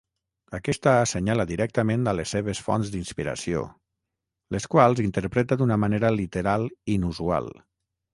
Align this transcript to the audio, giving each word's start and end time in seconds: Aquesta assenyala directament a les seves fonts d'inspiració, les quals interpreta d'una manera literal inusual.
Aquesta 0.57 0.91
assenyala 0.99 1.43
directament 1.49 2.07
a 2.11 2.15
les 2.19 2.31
seves 2.35 2.61
fonts 2.67 2.89
d'inspiració, 2.93 3.61
les 4.55 4.65
quals 4.77 5.03
interpreta 5.05 5.59
d'una 5.61 5.79
manera 5.85 6.11
literal 6.17 6.67
inusual. 6.95 7.51